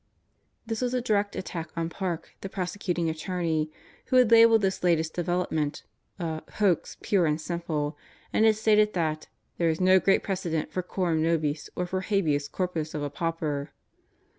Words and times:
This 0.65 0.81
was 0.81 0.95
a 0.95 0.99
direct 1.01 1.35
attack 1.35 1.69
on 1.77 1.87
Park, 1.87 2.33
the 2.41 2.49
prosecuting 2.49 3.07
attorney, 3.07 3.69
who 4.07 4.15
had 4.15 4.31
labeled 4.31 4.63
this 4.63 4.83
latest 4.83 5.13
development 5.13 5.83
a 6.17 6.41
"hoax, 6.53 6.97
pure 7.03 7.27
and 7.27 7.39
simple," 7.39 7.95
and 8.33 8.43
had 8.43 8.55
stated 8.55 8.93
that 8.93 9.27
"there 9.59 9.69
was 9.69 9.79
no 9.79 9.99
great 9.99 10.23
precedent 10.23 10.71
for 10.71 10.81
coram 10.81 11.21
nobis 11.21 11.69
or 11.75 11.85
for 11.85 12.01
habeas 12.01 12.47
corpus 12.47 12.95
of 12.95 13.03
a 13.03 13.11
pauper." 13.11 13.73